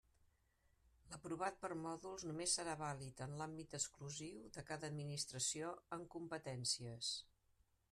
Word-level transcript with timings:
L'aprovat 1.09 1.59
per 1.65 1.69
mòduls 1.81 2.25
només 2.29 2.55
serà 2.61 2.75
vàlid 2.79 3.21
en 3.27 3.37
l'àmbit 3.43 3.77
exclusiu 3.81 4.41
de 4.57 4.65
cada 4.73 4.91
Administració 4.95 5.71
amb 5.99 6.11
competències. 6.19 7.15